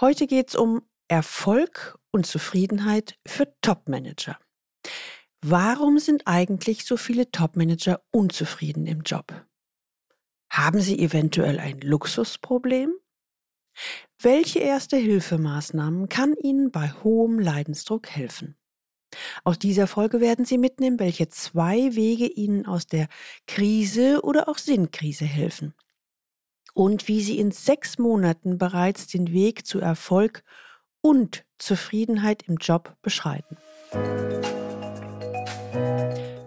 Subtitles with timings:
[0.00, 4.38] Heute geht es um Erfolg und Zufriedenheit für Topmanager.
[5.44, 9.44] Warum sind eigentlich so viele Topmanager unzufrieden im Job?
[10.52, 12.92] Haben sie eventuell ein Luxusproblem?
[14.22, 18.56] Welche Erste-Hilfemaßnahmen kann Ihnen bei hohem Leidensdruck helfen?
[19.42, 23.08] Aus dieser Folge werden Sie mitnehmen, welche zwei Wege Ihnen aus der
[23.48, 25.74] Krise oder auch Sinnkrise helfen
[26.78, 30.44] und wie Sie in sechs Monaten bereits den Weg zu Erfolg
[31.00, 33.56] und Zufriedenheit im Job beschreiten.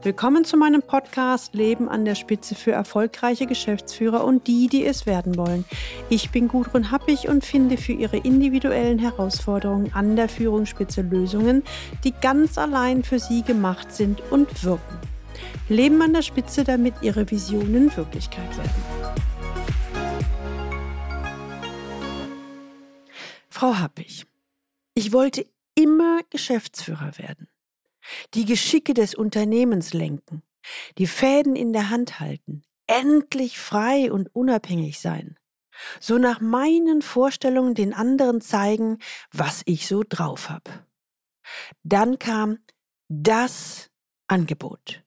[0.01, 5.05] Willkommen zu meinem Podcast Leben an der Spitze für erfolgreiche Geschäftsführer und die, die es
[5.05, 5.65] werden wollen.
[6.09, 11.61] Ich bin Gudrun Happig und finde für Ihre individuellen Herausforderungen an der Führungsspitze Lösungen,
[12.05, 14.97] die ganz allein für Sie gemacht sind und wirken.
[15.67, 19.40] Leben an der Spitze, damit Ihre Visionen Wirklichkeit werden.
[23.61, 24.25] Frau Happig,
[24.95, 27.47] ich wollte immer Geschäftsführer werden
[28.33, 30.41] die Geschicke des Unternehmens lenken,
[30.97, 35.37] die Fäden in der Hand halten, endlich frei und unabhängig sein,
[35.99, 38.97] so nach meinen Vorstellungen den anderen zeigen,
[39.31, 40.87] was ich so drauf hab.
[41.83, 42.57] Dann kam
[43.09, 43.91] das
[44.25, 45.03] Angebot.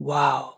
[0.00, 0.56] Wow.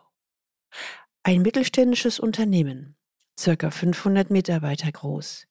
[1.24, 2.96] Ein mittelständisches Unternehmen,
[3.38, 5.47] circa 500 Mitarbeiter groß.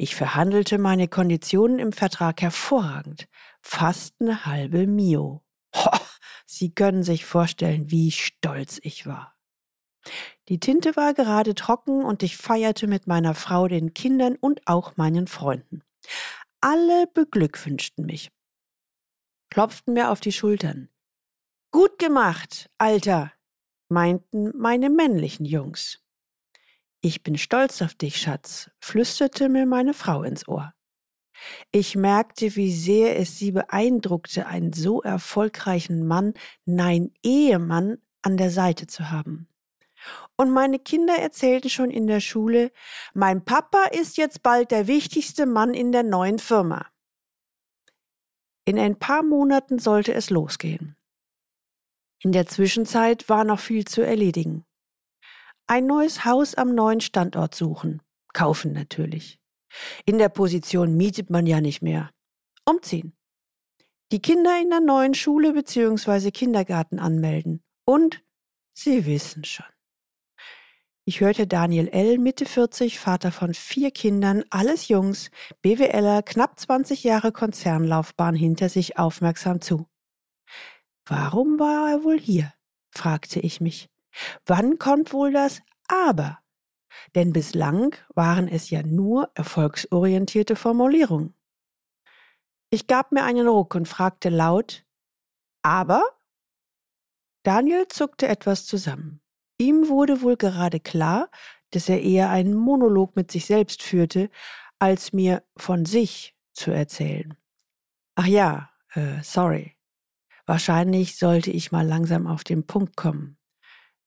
[0.00, 3.28] Ich verhandelte meine Konditionen im Vertrag hervorragend,
[3.60, 5.42] fast eine halbe Mio.
[5.74, 5.90] Ho,
[6.46, 9.36] Sie können sich vorstellen, wie stolz ich war.
[10.48, 14.96] Die Tinte war gerade trocken und ich feierte mit meiner Frau, den Kindern und auch
[14.96, 15.82] meinen Freunden.
[16.60, 18.30] Alle beglückwünschten mich,
[19.50, 20.90] klopften mir auf die Schultern.
[21.72, 23.32] Gut gemacht, Alter,
[23.88, 26.04] meinten meine männlichen Jungs.
[27.00, 30.74] Ich bin stolz auf dich, Schatz, flüsterte mir meine Frau ins Ohr.
[31.70, 38.50] Ich merkte, wie sehr es sie beeindruckte, einen so erfolgreichen Mann, nein Ehemann, an der
[38.50, 39.48] Seite zu haben.
[40.36, 42.72] Und meine Kinder erzählten schon in der Schule,
[43.14, 46.86] mein Papa ist jetzt bald der wichtigste Mann in der neuen Firma.
[48.64, 50.96] In ein paar Monaten sollte es losgehen.
[52.20, 54.64] In der Zwischenzeit war noch viel zu erledigen.
[55.70, 58.00] Ein neues Haus am neuen Standort suchen,
[58.32, 59.38] kaufen natürlich.
[60.06, 62.10] In der Position mietet man ja nicht mehr.
[62.64, 63.12] Umziehen.
[64.10, 66.30] Die Kinder in der neuen Schule bzw.
[66.30, 67.62] Kindergarten anmelden.
[67.84, 68.24] Und
[68.72, 69.66] Sie wissen schon.
[71.04, 75.30] Ich hörte Daniel L., Mitte 40, Vater von vier Kindern, alles Jungs,
[75.60, 79.86] BWLer, knapp 20 Jahre Konzernlaufbahn hinter sich aufmerksam zu.
[81.04, 82.54] Warum war er wohl hier?
[82.90, 83.90] fragte ich mich.
[84.46, 86.38] Wann kommt wohl das Aber?
[87.14, 91.34] denn bislang waren es ja nur erfolgsorientierte Formulierungen.
[92.70, 94.84] Ich gab mir einen Ruck und fragte laut,
[95.62, 96.02] aber?
[97.44, 99.22] Daniel zuckte etwas zusammen.
[99.58, 101.30] Ihm wurde wohl gerade klar,
[101.70, 104.30] dass er eher einen Monolog mit sich selbst führte,
[104.78, 107.36] als mir von sich zu erzählen.
[108.16, 109.76] Ach ja, äh, sorry.
[110.46, 113.37] Wahrscheinlich sollte ich mal langsam auf den Punkt kommen.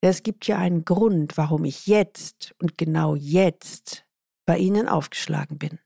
[0.03, 4.03] Es gibt ja einen Grund, warum ich jetzt und genau jetzt
[4.47, 5.77] bei Ihnen aufgeschlagen bin.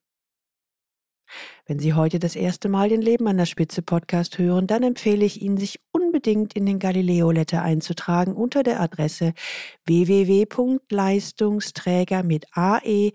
[1.66, 5.26] Wenn Sie heute das erste Mal den Leben an der Spitze Podcast hören, dann empfehle
[5.26, 9.34] ich Ihnen, sich unbedingt in den Galileo Letter einzutragen unter der Adresse
[9.86, 13.12] www.leistungsträger mit ae-blog.de.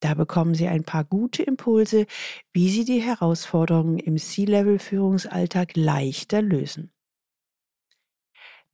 [0.00, 2.06] Da bekommen Sie ein paar gute Impulse,
[2.52, 6.90] wie Sie die Herausforderungen im C-Level-Führungsalltag leichter lösen.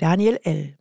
[0.03, 0.77] Daniel L.,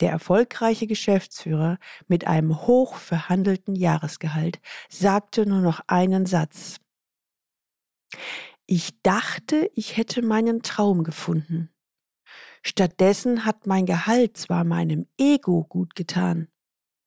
[0.00, 6.78] der erfolgreiche Geschäftsführer mit einem hoch verhandelten Jahresgehalt, sagte nur noch einen Satz.
[8.66, 11.70] Ich dachte, ich hätte meinen Traum gefunden.
[12.62, 16.48] Stattdessen hat mein Gehalt zwar meinem Ego gut getan,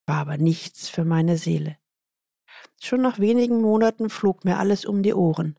[0.04, 1.76] war aber nichts für meine Seele.
[2.82, 5.56] Schon nach wenigen Monaten flog mir alles um die Ohren,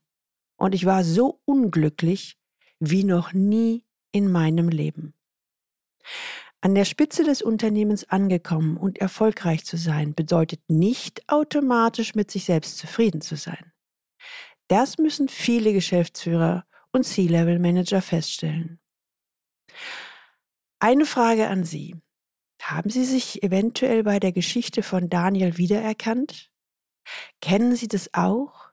[0.58, 2.38] und ich war so unglücklich
[2.78, 5.14] wie noch nie in meinem Leben.
[6.62, 12.46] An der Spitze des Unternehmens angekommen und erfolgreich zu sein, bedeutet nicht automatisch mit sich
[12.46, 13.72] selbst zufrieden zu sein.
[14.68, 18.80] Das müssen viele Geschäftsführer und C-Level-Manager feststellen.
[20.80, 21.96] Eine Frage an Sie.
[22.62, 26.52] Haben Sie sich eventuell bei der Geschichte von Daniel wiedererkannt?
[27.42, 28.72] Kennen Sie das auch?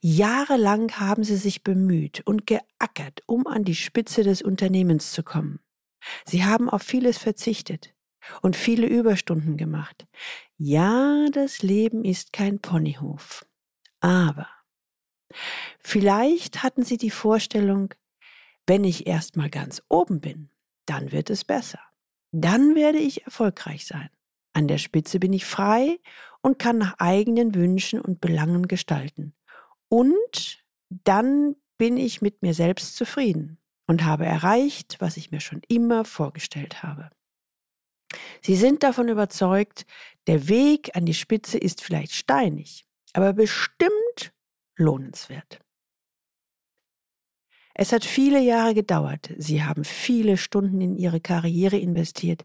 [0.00, 5.60] Jahrelang haben Sie sich bemüht und geackert, um an die Spitze des Unternehmens zu kommen.
[6.24, 7.94] Sie haben auf vieles verzichtet
[8.42, 10.06] und viele Überstunden gemacht.
[10.56, 13.46] Ja, das Leben ist kein Ponyhof.
[14.00, 14.48] Aber
[15.80, 17.94] vielleicht hatten Sie die Vorstellung,
[18.66, 20.50] wenn ich erst mal ganz oben bin,
[20.86, 21.80] dann wird es besser.
[22.32, 24.10] Dann werde ich erfolgreich sein.
[24.52, 25.98] An der Spitze bin ich frei
[26.42, 29.34] und kann nach eigenen Wünschen und Belangen gestalten.
[29.88, 35.62] Und dann bin ich mit mir selbst zufrieden und habe erreicht, was ich mir schon
[35.66, 37.10] immer vorgestellt habe.
[38.42, 39.86] Sie sind davon überzeugt,
[40.26, 44.32] der Weg an die Spitze ist vielleicht steinig, aber bestimmt
[44.76, 45.58] lohnenswert.
[47.74, 49.30] Es hat viele Jahre gedauert.
[49.38, 52.42] Sie haben viele Stunden in Ihre Karriere investiert,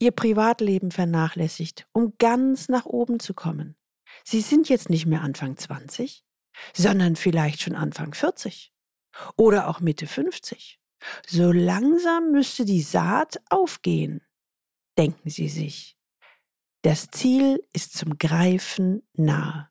[0.00, 3.76] Ihr Privatleben vernachlässigt, um ganz nach oben zu kommen.
[4.24, 6.24] Sie sind jetzt nicht mehr Anfang 20,
[6.72, 8.73] sondern vielleicht schon Anfang 40
[9.36, 10.78] oder auch Mitte 50.
[11.26, 14.22] So langsam müsste die Saat aufgehen,
[14.98, 15.96] denken Sie sich.
[16.82, 19.70] Das Ziel ist zum Greifen nahe.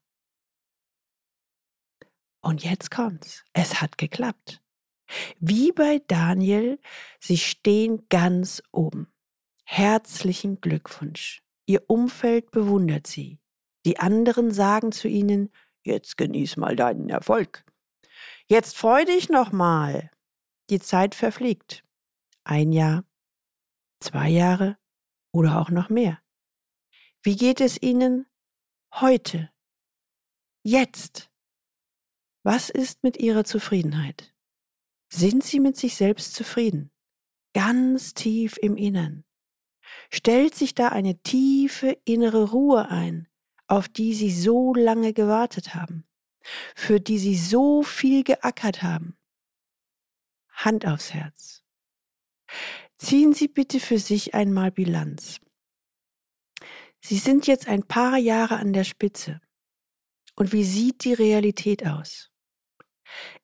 [2.42, 3.46] Und jetzt kommt's.
[3.54, 4.62] Es hat geklappt.
[5.40, 6.80] Wie bei Daniel,
[7.20, 9.08] Sie stehen ganz oben.
[9.64, 11.44] Herzlichen Glückwunsch.
[11.66, 13.40] Ihr Umfeld bewundert Sie.
[13.86, 15.52] Die anderen sagen zu Ihnen,
[15.84, 17.64] jetzt genieß mal deinen Erfolg.
[18.50, 20.12] Jetzt freu dich noch mal.
[20.70, 21.84] Die Zeit verfliegt.
[22.44, 23.06] Ein Jahr,
[24.00, 24.78] zwei Jahre
[25.32, 26.22] oder auch noch mehr.
[27.22, 28.26] Wie geht es Ihnen
[28.94, 29.50] heute?
[30.64, 31.32] Jetzt?
[32.44, 34.36] Was ist mit Ihrer Zufriedenheit?
[35.12, 36.92] Sind Sie mit sich selbst zufrieden?
[37.54, 39.24] Ganz tief im Innern.
[40.12, 43.28] Stellt sich da eine tiefe innere Ruhe ein,
[43.68, 46.06] auf die Sie so lange gewartet haben,
[46.76, 49.18] für die Sie so viel geackert haben?
[50.50, 51.64] Hand aufs Herz.
[52.98, 55.40] Ziehen Sie bitte für sich einmal Bilanz.
[57.02, 59.42] Sie sind jetzt ein paar Jahre an der Spitze.
[60.36, 62.32] Und wie sieht die Realität aus?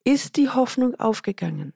[0.03, 1.73] Ist die Hoffnung aufgegangen?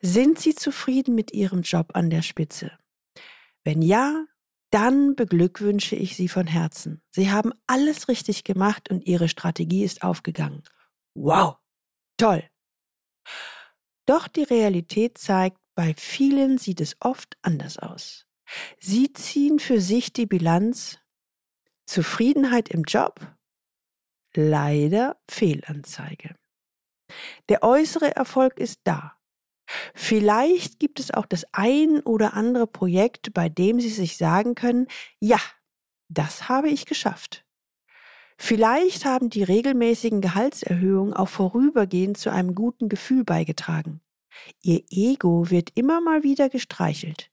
[0.00, 2.78] Sind Sie zufrieden mit Ihrem Job an der Spitze?
[3.64, 4.24] Wenn ja,
[4.70, 7.02] dann beglückwünsche ich Sie von Herzen.
[7.10, 10.62] Sie haben alles richtig gemacht und Ihre Strategie ist aufgegangen.
[11.14, 11.56] Wow,
[12.16, 12.48] toll.
[14.06, 18.26] Doch die Realität zeigt, bei vielen sieht es oft anders aus.
[18.78, 20.98] Sie ziehen für sich die Bilanz
[21.86, 23.20] Zufriedenheit im Job,
[24.34, 26.36] leider Fehlanzeige.
[27.48, 29.17] Der äußere Erfolg ist da.
[29.94, 34.86] Vielleicht gibt es auch das ein oder andere Projekt, bei dem Sie sich sagen können,
[35.20, 35.40] ja,
[36.08, 37.44] das habe ich geschafft.
[38.38, 44.00] Vielleicht haben die regelmäßigen Gehaltserhöhungen auch vorübergehend zu einem guten Gefühl beigetragen.
[44.62, 47.30] Ihr Ego wird immer mal wieder gestreichelt.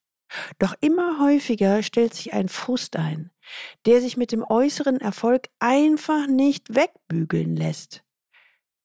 [0.57, 3.31] Doch immer häufiger stellt sich ein Frust ein,
[3.85, 8.03] der sich mit dem äußeren Erfolg einfach nicht wegbügeln lässt.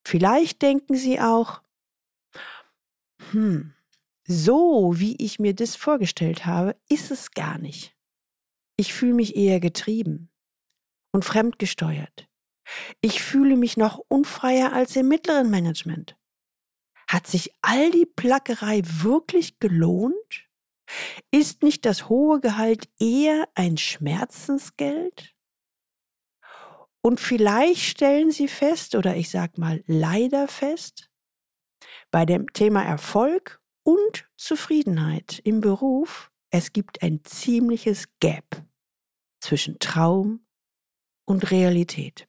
[0.06, 1.62] Vielleicht denken Sie auch,
[3.30, 3.74] hm,
[4.26, 7.96] so wie ich mir das vorgestellt habe, ist es gar nicht.
[8.76, 10.30] Ich fühle mich eher getrieben
[11.12, 12.28] und fremdgesteuert.
[13.00, 16.16] Ich fühle mich noch unfreier als im mittleren Management.
[17.08, 20.48] Hat sich all die Plackerei wirklich gelohnt?
[21.32, 25.34] Ist nicht das hohe Gehalt eher ein Schmerzensgeld?
[27.02, 31.09] Und vielleicht stellen Sie fest, oder ich sag mal leider fest,
[32.10, 38.62] bei dem Thema Erfolg und Zufriedenheit im Beruf, es gibt ein ziemliches Gap
[39.40, 40.46] zwischen Traum
[41.24, 42.28] und Realität.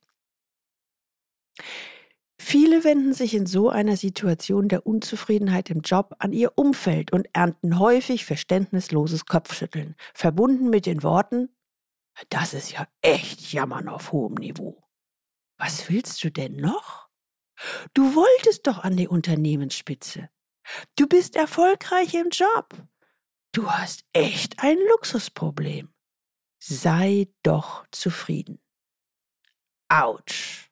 [2.39, 7.27] Viele wenden sich in so einer Situation der Unzufriedenheit im Job an ihr Umfeld und
[7.33, 11.49] ernten häufig verständnisloses Kopfschütteln, verbunden mit den Worten,
[12.29, 14.83] das ist ja echt Jammern auf hohem Niveau.
[15.57, 17.10] Was willst du denn noch?
[17.93, 20.29] Du wolltest doch an die Unternehmensspitze.
[20.95, 22.75] Du bist erfolgreich im Job.
[23.51, 25.93] Du hast echt ein Luxusproblem.
[26.59, 28.61] Sei doch zufrieden.
[29.89, 30.69] Autsch.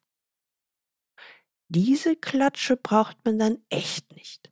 [1.68, 4.50] Diese Klatsche braucht man dann echt nicht.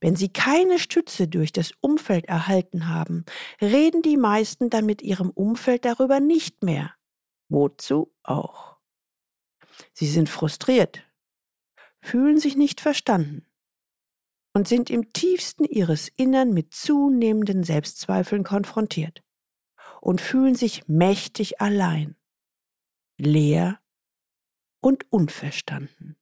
[0.00, 3.24] Wenn Sie keine Stütze durch das Umfeld erhalten haben,
[3.60, 6.94] reden die meisten dann mit ihrem Umfeld darüber nicht mehr.
[7.48, 8.76] Wozu auch?
[9.92, 11.02] Sie sind frustriert,
[12.06, 13.44] fühlen sich nicht verstanden
[14.54, 19.24] und sind im tiefsten ihres Innern mit zunehmenden Selbstzweifeln konfrontiert
[20.00, 22.14] und fühlen sich mächtig allein,
[23.18, 23.80] leer
[24.80, 26.16] und unverstanden.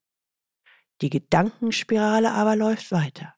[1.03, 3.35] Die Gedankenspirale aber läuft weiter.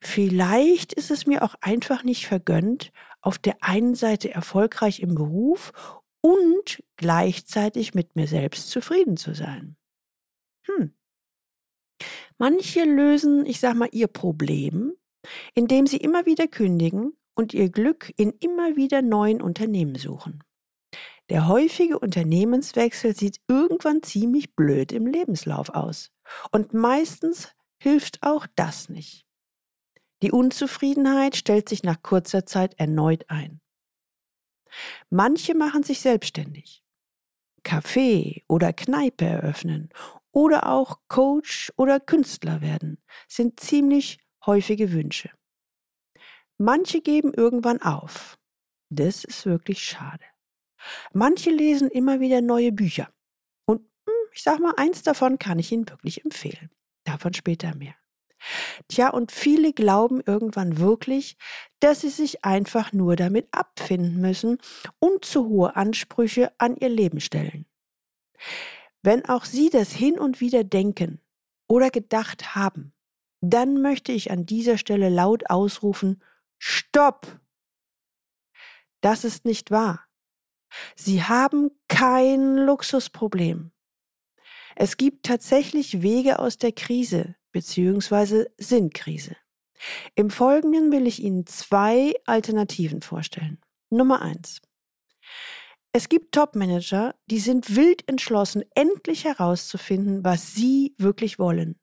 [0.00, 2.90] Vielleicht ist es mir auch einfach nicht vergönnt,
[3.20, 5.74] auf der einen Seite erfolgreich im Beruf
[6.22, 9.76] und gleichzeitig mit mir selbst zufrieden zu sein.
[10.66, 10.94] Hm.
[12.42, 14.94] Manche lösen, ich sag mal, ihr Problem,
[15.54, 20.42] indem sie immer wieder kündigen und ihr Glück in immer wieder neuen Unternehmen suchen.
[21.28, 26.10] Der häufige Unternehmenswechsel sieht irgendwann ziemlich blöd im Lebenslauf aus.
[26.50, 29.24] Und meistens hilft auch das nicht.
[30.24, 33.60] Die Unzufriedenheit stellt sich nach kurzer Zeit erneut ein.
[35.10, 36.82] Manche machen sich selbstständig.
[37.62, 39.90] Café oder Kneipe eröffnen
[40.32, 45.30] oder auch Coach oder Künstler werden sind ziemlich häufige Wünsche.
[46.58, 48.38] Manche geben irgendwann auf.
[48.90, 50.24] Das ist wirklich schade.
[51.12, 53.12] Manche lesen immer wieder neue Bücher.
[53.66, 56.70] Und hm, ich sag mal, eins davon kann ich Ihnen wirklich empfehlen.
[57.04, 57.94] Davon später mehr.
[58.88, 61.36] Tja, und viele glauben irgendwann wirklich,
[61.80, 64.58] dass sie sich einfach nur damit abfinden müssen
[64.98, 67.66] und zu hohe Ansprüche an ihr Leben stellen.
[69.02, 71.20] Wenn auch Sie das hin und wieder denken
[71.68, 72.92] oder gedacht haben,
[73.40, 76.22] dann möchte ich an dieser Stelle laut ausrufen,
[76.58, 77.40] Stopp!
[79.00, 80.06] Das ist nicht wahr.
[80.94, 83.72] Sie haben kein Luxusproblem.
[84.76, 88.46] Es gibt tatsächlich Wege aus der Krise bzw.
[88.56, 89.36] Sinnkrise.
[90.14, 93.60] Im Folgenden will ich Ihnen zwei Alternativen vorstellen.
[93.90, 94.62] Nummer eins:
[95.94, 101.78] Es gibt Topmanager, die sind wild entschlossen, endlich herauszufinden, was sie wirklich wollen.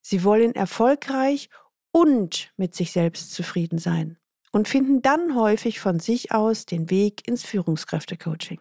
[0.00, 1.48] Sie wollen erfolgreich
[1.90, 4.16] und mit sich selbst zufrieden sein
[4.52, 8.60] und finden dann häufig von sich aus den Weg ins Führungskräftecoaching.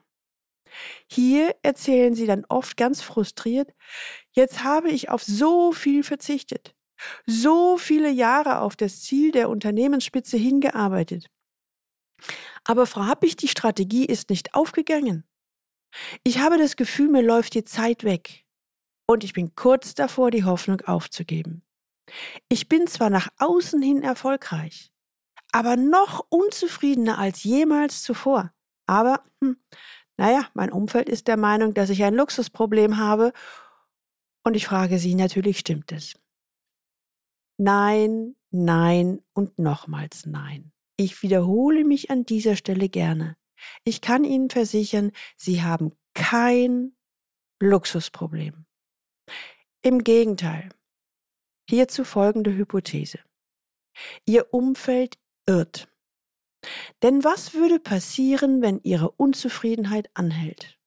[1.08, 3.72] Hier erzählen sie dann oft ganz frustriert,
[4.32, 6.74] jetzt habe ich auf so viel verzichtet,
[7.28, 11.28] so viele Jahre auf das Ziel der Unternehmensspitze hingearbeitet.
[12.64, 15.26] Aber Frau Happig, die Strategie ist nicht aufgegangen.
[16.24, 18.46] Ich habe das Gefühl, mir läuft die Zeit weg.
[19.08, 21.64] Und ich bin kurz davor, die Hoffnung aufzugeben.
[22.50, 24.92] Ich bin zwar nach außen hin erfolgreich,
[25.52, 28.54] aber noch unzufriedener als jemals zuvor.
[28.86, 29.58] Aber, hm,
[30.18, 33.34] naja, mein Umfeld ist der Meinung, dass ich ein Luxusproblem habe.
[34.44, 36.16] Und ich frage Sie natürlich, stimmt es?
[37.58, 40.71] Nein, nein und nochmals nein.
[41.04, 43.36] Ich wiederhole mich an dieser Stelle gerne.
[43.84, 46.96] Ich kann Ihnen versichern, Sie haben kein
[47.60, 48.68] Luxusproblem.
[49.82, 50.70] Im Gegenteil.
[51.68, 53.18] Hierzu folgende Hypothese.
[54.28, 55.18] Ihr Umfeld
[55.48, 55.88] irrt.
[57.02, 60.78] Denn was würde passieren, wenn Ihre Unzufriedenheit anhält?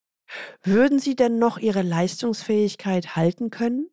[0.62, 3.90] Würden Sie denn noch Ihre Leistungsfähigkeit halten können?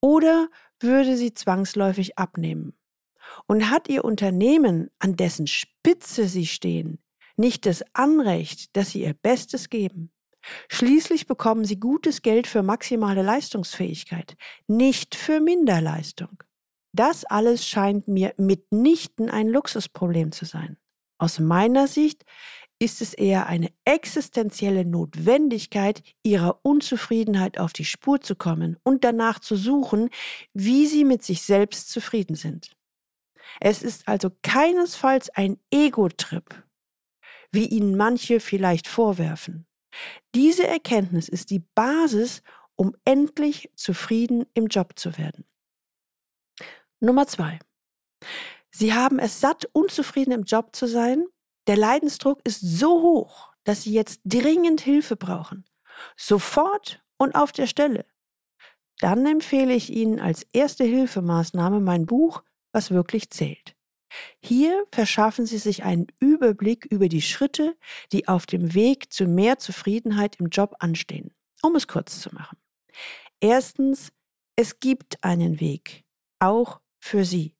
[0.00, 0.48] Oder
[0.80, 2.76] würde sie zwangsläufig abnehmen?
[3.46, 6.98] Und hat Ihr Unternehmen, an dessen Spitze Sie stehen,
[7.36, 10.10] nicht das Anrecht, dass Sie Ihr Bestes geben?
[10.68, 14.36] Schließlich bekommen Sie gutes Geld für maximale Leistungsfähigkeit,
[14.66, 16.42] nicht für Minderleistung.
[16.92, 20.76] Das alles scheint mir mitnichten ein Luxusproblem zu sein.
[21.18, 22.24] Aus meiner Sicht
[22.78, 29.38] ist es eher eine existenzielle Notwendigkeit, ihrer Unzufriedenheit auf die Spur zu kommen und danach
[29.38, 30.10] zu suchen,
[30.52, 32.76] wie sie mit sich selbst zufrieden sind.
[33.60, 36.64] Es ist also keinesfalls ein Ego-Trip,
[37.52, 39.66] wie ihnen manche vielleicht vorwerfen.
[40.34, 42.42] Diese Erkenntnis ist die Basis,
[42.76, 45.44] um endlich zufrieden im Job zu werden.
[47.00, 47.58] Nummer zwei.
[48.70, 51.26] Sie haben es satt, unzufrieden im Job zu sein.
[51.66, 55.64] Der Leidensdruck ist so hoch, dass Sie jetzt dringend Hilfe brauchen.
[56.16, 58.04] Sofort und auf der Stelle.
[58.98, 62.42] Dann empfehle ich Ihnen als erste Hilfemaßnahme mein Buch
[62.74, 63.76] Was wirklich zählt.
[64.42, 67.76] Hier verschaffen Sie sich einen Überblick über die Schritte,
[68.10, 71.32] die auf dem Weg zu mehr Zufriedenheit im Job anstehen.
[71.62, 72.58] Um es kurz zu machen.
[73.40, 74.12] Erstens,
[74.56, 76.04] es gibt einen Weg,
[76.40, 77.56] auch für Sie.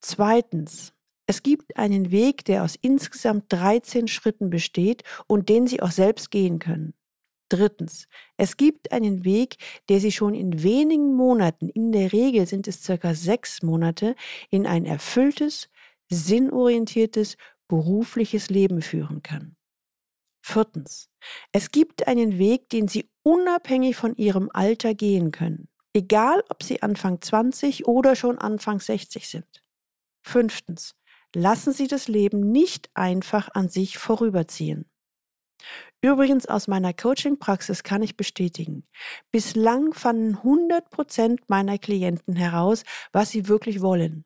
[0.00, 0.92] Zweitens,
[1.26, 6.30] es gibt einen Weg, der aus insgesamt 13 Schritten besteht und den Sie auch selbst
[6.30, 6.94] gehen können.
[7.52, 9.56] Drittens, es gibt einen Weg,
[9.90, 14.16] der Sie schon in wenigen Monaten, in der Regel sind es circa sechs Monate,
[14.48, 15.68] in ein erfülltes,
[16.08, 17.36] sinnorientiertes,
[17.68, 19.56] berufliches Leben führen kann.
[20.42, 21.10] Viertens,
[21.52, 25.68] es gibt einen Weg, den Sie unabhängig von Ihrem Alter gehen können.
[25.92, 29.62] Egal, ob Sie Anfang 20 oder schon Anfang 60 sind.
[30.22, 30.94] Fünftens.
[31.34, 34.86] Lassen Sie das Leben nicht einfach an sich vorüberziehen.
[36.04, 38.84] Übrigens aus meiner Coaching-Praxis kann ich bestätigen,
[39.30, 42.82] bislang fanden 100 Prozent meiner Klienten heraus,
[43.12, 44.24] was sie wirklich wollen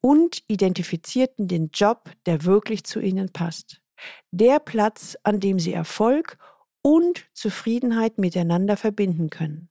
[0.00, 3.80] und identifizierten den Job, der wirklich zu ihnen passt.
[4.30, 6.38] Der Platz, an dem Sie Erfolg
[6.82, 9.68] und Zufriedenheit miteinander verbinden können.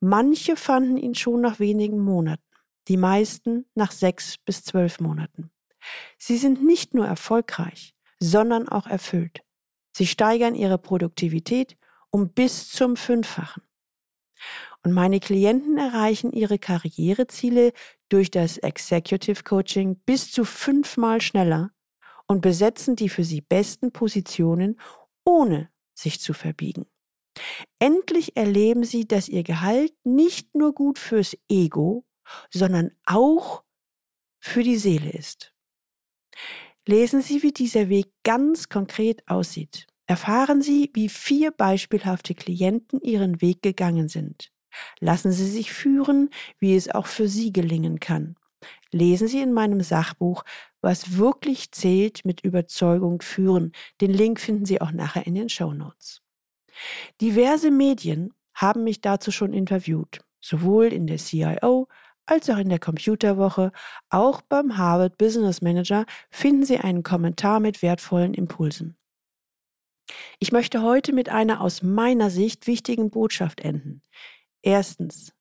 [0.00, 2.42] Manche fanden ihn schon nach wenigen Monaten,
[2.88, 5.50] die meisten nach sechs bis zwölf Monaten.
[6.18, 9.42] Sie sind nicht nur erfolgreich, sondern auch erfüllt.
[9.92, 11.76] Sie steigern ihre Produktivität
[12.10, 13.62] um bis zum Fünffachen.
[14.82, 17.72] Und meine Klienten erreichen ihre Karriereziele
[18.08, 21.70] durch das Executive Coaching bis zu fünfmal schneller
[22.26, 24.80] und besetzen die für sie besten Positionen,
[25.24, 26.86] ohne sich zu verbiegen.
[27.78, 32.04] Endlich erleben sie, dass ihr Gehalt nicht nur gut fürs Ego,
[32.50, 33.62] sondern auch
[34.40, 35.52] für die Seele ist.
[36.86, 39.86] Lesen Sie, wie dieser Weg ganz konkret aussieht.
[40.06, 44.50] Erfahren Sie, wie vier beispielhafte Klienten ihren Weg gegangen sind.
[44.98, 48.36] Lassen Sie sich führen, wie es auch für Sie gelingen kann.
[48.92, 50.44] Lesen Sie in meinem Sachbuch,
[50.80, 53.72] was wirklich zählt, mit Überzeugung führen.
[54.00, 56.22] Den Link finden Sie auch nachher in den Show Notes.
[57.20, 61.88] Diverse Medien haben mich dazu schon interviewt, sowohl in der CIO
[62.30, 63.72] als auch in der Computerwoche.
[64.08, 68.96] Auch beim Harvard Business Manager finden Sie einen Kommentar mit wertvollen Impulsen.
[70.38, 74.02] Ich möchte heute mit einer aus meiner Sicht wichtigen Botschaft enden.
[74.62, 75.32] Erstens,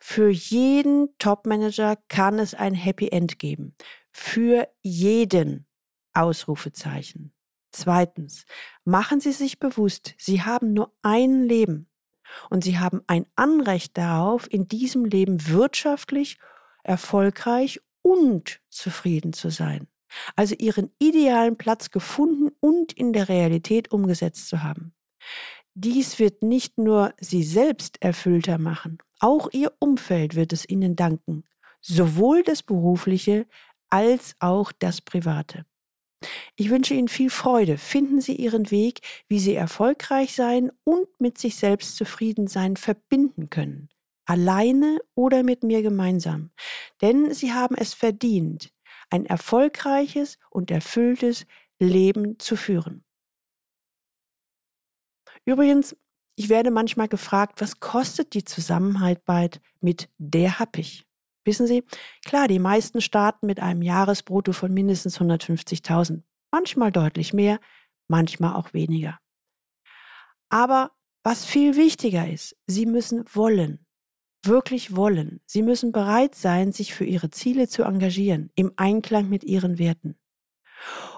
[0.00, 3.74] für jeden Topmanager kann es ein Happy End geben.
[4.10, 5.66] Für jeden
[6.14, 7.32] Ausrufezeichen.
[7.70, 8.44] Zweitens,
[8.84, 11.88] machen Sie sich bewusst, Sie haben nur ein Leben
[12.50, 16.38] und Sie haben ein Anrecht darauf, in diesem Leben wirtschaftlich,
[16.82, 19.88] erfolgreich und zufrieden zu sein.
[20.36, 24.94] Also Ihren idealen Platz gefunden und in der Realität umgesetzt zu haben.
[25.74, 31.44] Dies wird nicht nur Sie selbst erfüllter machen, auch Ihr Umfeld wird es Ihnen danken,
[31.80, 33.46] sowohl das berufliche
[33.90, 35.64] als auch das private.
[36.56, 37.78] Ich wünsche Ihnen viel Freude.
[37.78, 43.50] Finden Sie Ihren Weg, wie Sie erfolgreich sein und mit sich selbst zufrieden sein verbinden
[43.50, 43.88] können.
[44.26, 46.50] Alleine oder mit mir gemeinsam.
[47.00, 48.72] Denn Sie haben es verdient,
[49.10, 51.46] ein erfolgreiches und erfülltes
[51.78, 53.04] Leben zu führen.
[55.44, 55.96] Übrigens,
[56.36, 61.07] ich werde manchmal gefragt, was kostet die Zusammenarbeit mit der Happig?
[61.48, 61.82] Wissen Sie,
[62.26, 66.20] klar, die meisten starten mit einem Jahresbrutto von mindestens 150.000.
[66.50, 67.58] Manchmal deutlich mehr,
[68.06, 69.18] manchmal auch weniger.
[70.50, 70.90] Aber
[71.24, 73.86] was viel wichtiger ist, Sie müssen wollen,
[74.44, 75.40] wirklich wollen.
[75.46, 80.18] Sie müssen bereit sein, sich für Ihre Ziele zu engagieren, im Einklang mit Ihren Werten.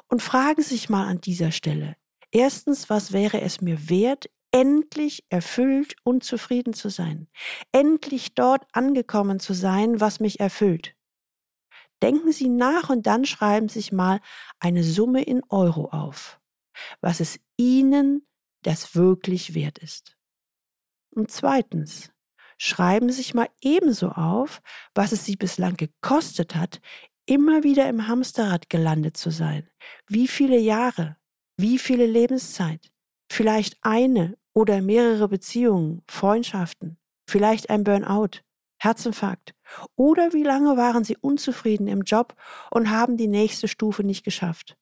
[0.07, 1.97] Und fragen Sie sich mal an dieser Stelle,
[2.31, 7.29] erstens, was wäre es mir wert, endlich erfüllt und zufrieden zu sein,
[7.73, 10.95] endlich dort angekommen zu sein, was mich erfüllt.
[12.03, 14.21] Denken Sie nach und dann schreiben Sie sich mal
[14.59, 16.41] eine Summe in Euro auf,
[17.01, 18.27] was es Ihnen
[18.63, 20.17] das wirklich wert ist.
[21.11, 22.11] Und zweitens,
[22.59, 24.63] schreiben Sie sich mal ebenso auf,
[24.95, 26.81] was es Sie bislang gekostet hat,
[27.27, 29.69] immer wieder im Hamsterrad gelandet zu sein.
[30.09, 31.17] Wie viele Jahre,
[31.57, 32.91] wie viele Lebenszeit,
[33.31, 38.43] vielleicht eine oder mehrere Beziehungen, Freundschaften, vielleicht ein Burnout,
[38.79, 39.55] Herzinfarkt.
[39.95, 42.35] Oder wie lange waren Sie unzufrieden im Job
[42.71, 44.77] und haben die nächste Stufe nicht geschafft?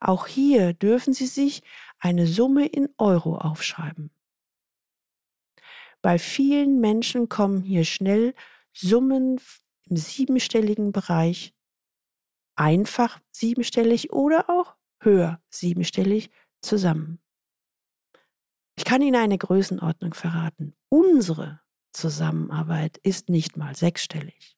[0.00, 1.62] Auch hier dürfen Sie sich
[1.98, 4.10] eine Summe in Euro aufschreiben.
[6.02, 8.34] Bei vielen Menschen kommen hier schnell
[8.72, 9.40] Summen
[9.88, 11.52] im siebenstelligen Bereich,
[12.54, 16.30] einfach siebenstellig oder auch höher siebenstellig
[16.60, 17.18] zusammen.
[18.76, 20.74] Ich kann Ihnen eine Größenordnung verraten.
[20.90, 21.60] Unsere
[21.92, 24.56] Zusammenarbeit ist nicht mal sechsstellig.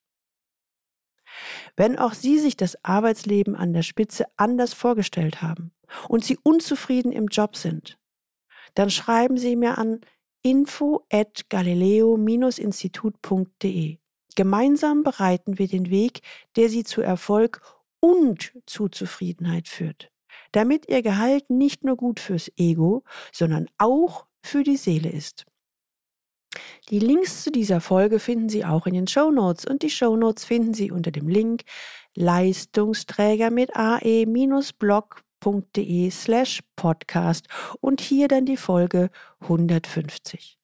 [1.76, 5.70] Wenn auch Sie sich das Arbeitsleben an der Spitze anders vorgestellt haben
[6.08, 7.96] und Sie unzufrieden im Job sind,
[8.74, 10.00] dann schreiben Sie mir an
[10.42, 13.98] info at galileo-institut.de.
[14.34, 16.22] Gemeinsam bereiten wir den Weg,
[16.56, 17.62] der Sie zu Erfolg
[18.00, 20.10] und zu Zufriedenheit führt
[20.52, 25.46] damit ihr Gehalt nicht nur gut fürs Ego, sondern auch für die Seele ist.
[26.90, 30.16] Die Links zu dieser Folge finden Sie auch in den Show Notes und die Show
[30.16, 31.64] Notes finden Sie unter dem Link
[32.14, 35.20] Leistungsträger mit ae-blog.de
[36.10, 37.46] slash podcast
[37.80, 39.10] und hier dann die Folge
[39.40, 40.58] 150.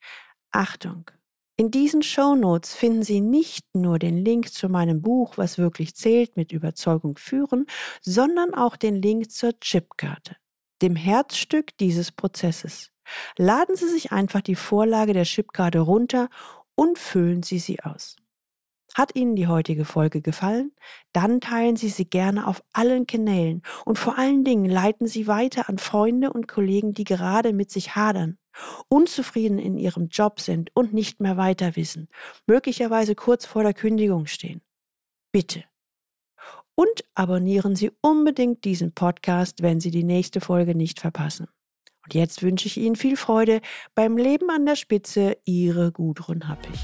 [0.51, 1.11] Achtung!
[1.57, 5.95] In diesen Show Notes finden Sie nicht nur den Link zu meinem Buch Was wirklich
[5.95, 7.67] zählt mit Überzeugung führen,
[8.01, 10.37] sondern auch den Link zur Chipkarte,
[10.83, 12.91] dem Herzstück dieses Prozesses.
[13.39, 16.29] Laden Sie sich einfach die Vorlage der Chipkarte runter
[16.75, 18.17] und füllen Sie sie aus.
[18.93, 20.73] Hat Ihnen die heutige Folge gefallen?
[21.13, 25.69] Dann teilen Sie sie gerne auf allen Kanälen und vor allen Dingen leiten Sie weiter
[25.69, 28.39] an Freunde und Kollegen, die gerade mit sich hadern,
[28.89, 32.09] unzufrieden in ihrem Job sind und nicht mehr weiter wissen,
[32.47, 34.63] möglicherweise kurz vor der Kündigung stehen.
[35.33, 35.65] Bitte.
[36.77, 41.49] Und abonnieren Sie unbedingt diesen Podcast, wenn Sie die nächste Folge nicht verpassen.
[42.05, 43.61] Und jetzt wünsche ich Ihnen viel Freude
[43.95, 45.39] beim Leben an der Spitze.
[45.45, 46.79] Ihre Gudrun Happig.